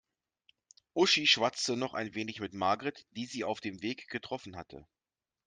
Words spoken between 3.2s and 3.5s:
sie